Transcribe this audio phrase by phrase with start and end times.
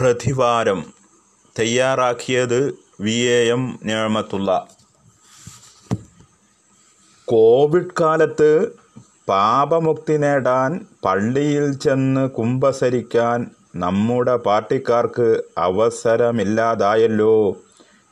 [0.00, 0.84] പ്രതിവാരം
[1.58, 4.66] തയ്യാറാക്കിയത് V A M ഞാമത്തുള്ള.
[7.28, 8.76] Covid കാലത്ത്
[9.28, 17.56] പാപമുക്തി നേടാൻ പള്ളിയിൽ ചെന്ന് കുമ്പസരിക്കാൻ നമ്മുടെ പാർട്ടിക്കാർക്ക് അവസരമില്ലാതായല്ലോ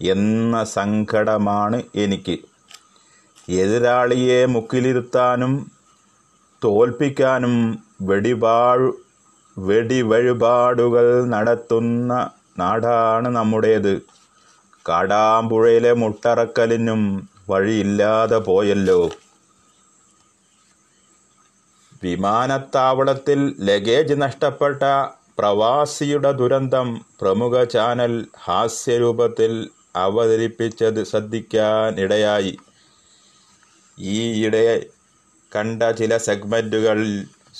[0.00, 2.38] എന്ന സങ്കടമാണ് എനിക്ക്.
[3.48, 5.70] എതിരാളിയെ മുക്കിലിരുത്താനും
[6.64, 8.92] തോൽപ്പിക്കാനും വെടിപാഴ്
[9.58, 13.94] വെടിവഴിപാടുകൾ നടത്തുന്ന നാടാണ് നമ്മുടേത്.
[14.88, 19.10] കാടാമ്പുഴയിലെ മുട്ടറക്കലിനും വഴിയില്ലാതെ പോയല്ലോ.
[22.02, 24.82] വിമാനത്താവളത്തിൽ ലഗേജ് നഷ്ടപ്പെട്ട
[25.38, 32.58] പ്രവാസിയുടെ ദുരന്തം പ്രമുഖ ചാനൽ ഹാസ്യരൂപത്തിൽ അവതരിപ്പിച്ചത് ശ്രദ്ധിക്കാനിടയായി
[33.98, 34.86] ഈയിടെ
[35.56, 37.12] കണ്ട ചില സെഗ്മെന്റുകളിൽ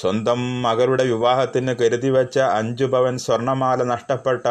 [0.00, 4.46] സ്വന്തം മകളുടെ വിവാഹത്തിന് കരുതിവെച്ച അഞ്ചു പവൻ സ്വർണമാല നഷ്ടപ്പെട്ട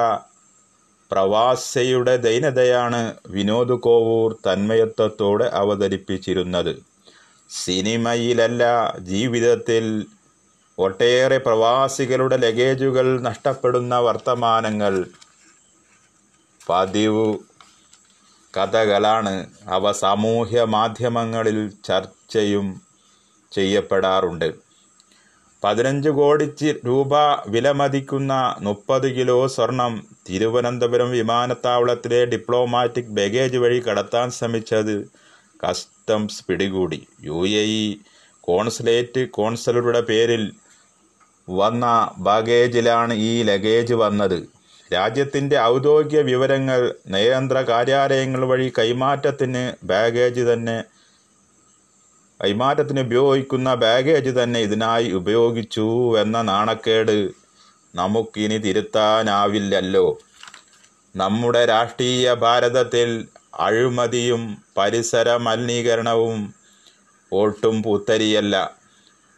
[1.11, 6.83] പ്രവാസയുടെ ദൈനതയാണ് വിനോദ് കോവൂർ തന്മയത്വത്തോടെ അവതരിപ്പിച്ചിരുന്നത്.
[7.49, 10.05] സിനിമയിലല്ല ജീവിതത്തിൽ
[10.79, 15.05] ഒട്ടേറെ പ്രവാസികളുടെ ലഗേജുകൾ നഷ്ടപ്പെടുന്ന വർത്തമാനങ്ങൾ.
[16.69, 17.37] പതിവ്
[18.57, 22.81] കഥകളാണ് അവ സാമൂഹ്യ മാധ്യമങ്ങളിൽ ചർച്ചയും
[23.51, 24.62] ചെയ്യപ്പെടാറുണ്ട്.
[25.63, 26.47] പതിനഞ്ച് കോടി
[26.85, 27.13] രൂപ
[27.47, 29.93] വിലമതിക്കുന്ന മുപ്പത് കിലോ സ്വർണം
[30.29, 34.95] തിരുവനന്തപുരം വിമാനത്താവളത്തിലെ ഡിപ്ലോമാറ്റിക് ബാഗേജ് വഴി കടത്താൻ ശ്രമിച്ചത്
[35.63, 37.07] കസ്റ്റംസ് പിടികൂടി.
[37.23, 37.97] യു എ ഇ
[38.41, 40.43] കോൺസുലേറ്റ് കോൺസലറുടെ പേരിൽ
[41.49, 41.85] വന്ന
[42.17, 44.39] ബാഗേജിലാണ് ഈ ലഗേജ് വന്നത്.
[44.93, 50.83] രാജ്യത്തിന്റെ ഔദ്യോഗിക വിവരങ്ങൾ നയതന്ത്ര കാര്യാലയങ്ങൾ വഴി കൈമാറ്റത്തിന് ബാഗേജ് തന്നെ
[52.43, 57.29] കൈമാറ്റത്തിന് ഉപയോഗിക്കുന്ന ബാഗേജ് തന്നെ ഇതിനായി ഉപയോഗിച്ചു എന്ന നാണക്കേട്
[57.95, 60.17] നമുക്കിനി തിരുത്താനാവില്ലല്ലോ.
[61.15, 63.27] നമ്മുടെ രാഷ്ട്രീയ ഭാരതത്തിൽ
[63.59, 66.53] അഴിമതിയും പരിസര മലിനീകരണവും
[67.31, 68.55] ഒട്ടും പുത്തരിയല്ല.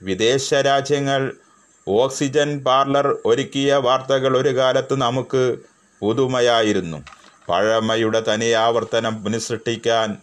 [0.01, 1.33] വിദേശ രാജ്യങ്ങൾ
[1.87, 5.57] ഓക്സിജൻ പാർലർ ഒരുക്കിയ വാർത്തകൾ ഒരു കാലത്ത് നമുക്ക്
[6.01, 6.97] പുതുമയായിരുന്നു.
[7.49, 10.17] പഴമയുടെ തനിയാവർത്തനം പുനഃസൃഷ്ടിക്കാൻ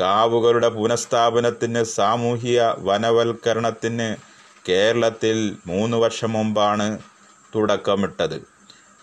[0.00, 4.16] കാവുകളുടെ പുനഃസ്ഥാപനത്തിന് സാമൂഹിക വനവൽക്കരണത്തിന്
[4.68, 6.98] കേരളത്തിൽ മൂന്ന് വർഷം മുമ്പാണ്
[7.54, 8.36] തുടക്കമിട്ടത്.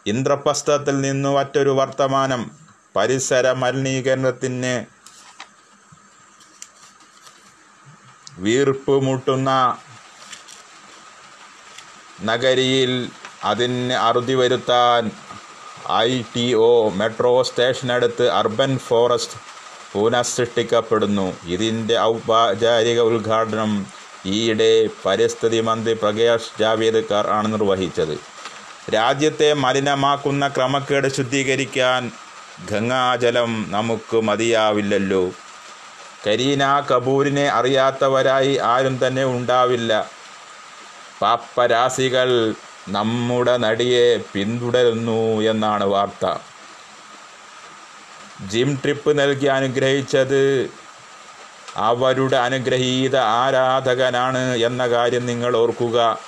[0.06, 2.52] ഇന്ദ്രപ്രസ്ഥത്തിൽ നിന്നു മറ്റൊരു വർത്തമാനം
[2.96, 4.86] പരിസര മലിനീകരണത്തിന്
[8.40, 9.50] വീർപ്പ് മുട്ടുന്ന
[12.22, 13.10] നഗരിയിൽ
[13.44, 15.12] അതിന് അറുതി വരുത്താൻ
[15.92, 19.38] ഐ ടി ഒ മെട്രോ സ്റ്റേഷനടുത്ത് അർബൻ ഫോറസ്റ്റ്
[19.94, 21.34] പുനഃസൃഷ്ടിക്കപ്പെടുന്നു.
[21.48, 23.86] ഇതിന്റെ ഔപചാരിക ഉദ്ഘാടനം
[24.26, 28.20] ഈയിടെ പരിസ്ഥിതി മന്ത്രി പ്രകാശ് ജാവേദ്കർ ആണ് നിർവഹിച്ചത്.
[28.94, 32.12] രാജ്യത്തെ മലിനമാക്കുന്ന ക്രമക്കേട് ശുദ്ധീകരിക്കാൻ
[32.72, 35.32] ഗംഗാജലം നമുക്ക് മതിയാവില്ലല്ലോ.
[36.28, 40.10] കരീന കപൂരിനെ അറിയാത്തവരായി ആരും തന്നെ ഉണ്ടാവില്ല.
[41.22, 42.54] പാപ്പരാസികൾ
[42.90, 46.26] നമ്മുടെ നടിയെ പിന്തുടരുന്നു എന്നാണ് വാർത്ത.
[48.50, 50.70] ജിം ട്രിപ്പ് നൽകി അനുഗ്രഹിച്ചത്.
[51.78, 56.20] അവരുടെ അനുഗ്രഹീത ആരാധകനാണ് എന്ന കാര്യം നിങ്ങൾ ഓർക്കുക.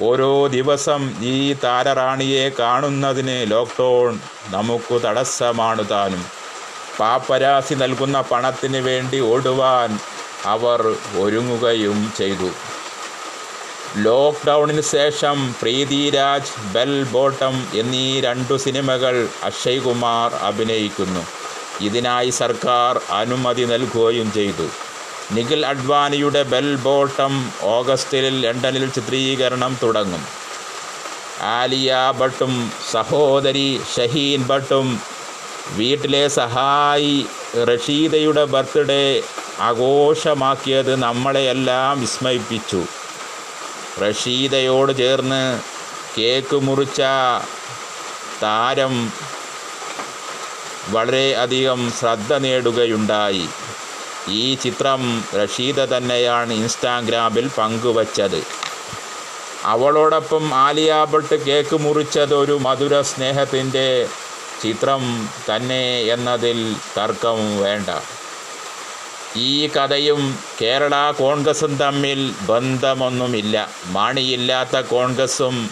[0.00, 6.24] ഓരോ ദിവസം ഈ താരറാണിയെ കാണുന്നതിന് ലോക്ക്ഡൗൺ നമുക്ക് തടസ്സമാണ് താനും.
[7.00, 9.98] പാപ്പരാസി നൽകുന്ന പണത്തിന് വേണ്ടി ഓടുവാൻ
[10.44, 12.71] അവർ ഒരുങ്ങുകയും ചെയ്തു.
[13.96, 21.26] ലോക്ക്ഡൗണിന് ശേഷം പ്രീതിരാജ് ബെൽ ബോട്ടം എന്നീ രണ്ടു സിനിമകൾ അക്ഷയ് കുമാർ അഭിനയിക്കുന്നു.
[21.80, 24.68] ഇതിനായി സർക്കാർ അനുമതി നൽകുകയും ചെയ്തു.
[25.32, 30.24] നിഖിൽ അഡ്വാനിയുടെ ബെൽ ബോട്ടം ഓഗസ്റ്റിൽ ലണ്ടനിൽ ചിത്രീകരണം തുടങ്ങും.
[31.42, 35.00] ആലിയ ഭട്ടും സഹോദരി ഷഹീൻ ഭട്ടും
[35.70, 37.26] വീട്ടിലെ സഹായി
[37.56, 39.22] റഷീദയുടെ ബർത്ത്ഡേ
[39.60, 43.01] ആഘോഷമാക്കിയത് നമ്മളെയെല്ലാം വിസ്മയിപ്പിച്ചു.
[44.00, 45.60] റഷീദയോട് ചേർന്ന്
[46.18, 47.00] കേക്ക് മുറിച്ച
[48.42, 49.12] താരം
[50.90, 53.48] വളരെ അധികം ശ്രദ്ധ നേടുകയുണ്ടായി.
[54.28, 58.42] ഈ ചിത്രം റഷീദ തന്നെയാണ് ഇൻസ്റ്റാഗ്രാമിൽ പങ്കുവച്ചത്.
[59.64, 64.08] അവളോടൊപ്പം ആലിയ ഭട്ട് കേക്ക് മുറിച്ചതൊരു മധുര സ്നേഹത്തിന്റെ
[64.62, 67.90] ചിത്രം തന്നെ എന്നതിൽ തർക്കം വേണ്ട.
[69.36, 73.68] ഈ കഥയും കേരള കോൺഗ്രസും തമ്മിൽ ബന്ധമൊന്നുമില്ല.
[73.86, 75.70] മാണിയില്ലാത്ത കോൺഗ്രസും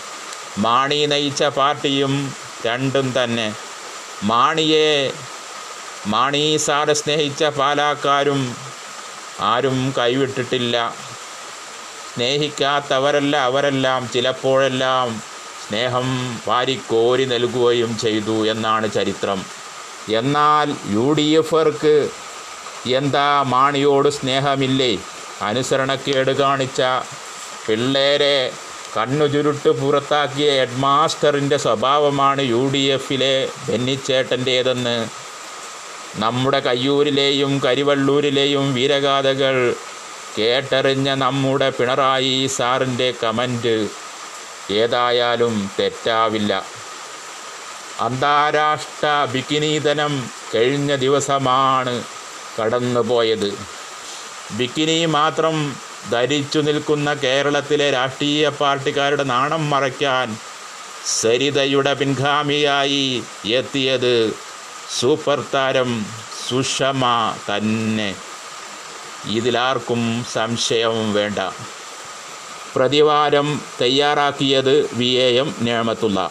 [0.59, 2.33] മാണി നയിച്ച പാർട്ടിയും
[2.67, 3.55] രണ്ടും തന്നെ.
[4.25, 5.13] മാണിയെ
[6.07, 8.57] മാണി സാറ് സ്നേഹിച്ച പാലാക്കാരും
[9.41, 10.95] ആരും കൈവിട്ടിട്ടില്ല.
[12.15, 14.09] സ്നേഹിക്കാത്തവരല്ല അവരെല്ലാം.
[14.09, 15.23] ചിലപ്പോഴെല്ലാം
[15.69, 19.45] സ്നേഹം വാരിക്കോരി നൽകുകയും ചെയ്തു എന്നാണ് ചരിത്രം.
[20.09, 22.11] എന്നാൽ യു ഡി എഫർക്ക്
[22.87, 24.99] എന്താ മാണിയോട് സ്നേഹമില്ലേ?
[25.43, 26.83] അനുസരണക്കേട് കാണിച്ച
[27.67, 28.53] പിള്ളേരെ
[28.97, 35.09] കണ്ണു ചുരുട്ട് പുറത്താക്കിയ ഹെഡ് മാസ്റ്ററിന്റെ സ്വഭാവമാണ് യു ഡി എഫിലെ ബെന്നിച്ചേട്ടന്റേതെന്ന്
[36.17, 39.75] നമ്മുടെ കയ്യൂരിലെയും കരിവള്ളൂരിലെയും വീരഗാഥകൾ
[40.39, 43.89] കേട്ടറിഞ്ഞ നമ്മുടെ പിണറായി സാറിന്റെ കമന്റ്
[44.71, 46.65] ഏതായാലും തെറ്റാവില്ല.
[48.01, 52.20] അന്താരാഷ്ട്ര ബിക്കിനീതനം കഴിഞ്ഞ ദിവസമാണ്
[52.59, 53.59] കടന്നുപോയത്.
[54.53, 55.77] ബിക്കിനി മാത്രം
[56.11, 60.39] ധരിച്ചു നിൽക്കുന്ന കേരളത്തിലെ രാഷ്ട്രീയ പാർട്ടിക്കാരുടെ നാണം മറയ്ക്കാൻ
[61.21, 64.35] സരിതയുടെ പിൻഗാമിയായി എത്തിയത്
[65.01, 66.07] സൂപ്പർ താരം
[66.49, 68.15] സുഷമ തന്നെ.
[69.27, 71.39] ഇതിലാർക്കും സംശയം വേണ്ട.
[72.77, 76.31] പ്രതിവാരം തയ്യാറാക്കിയത് വി എ എം നേമത്തുള്ള.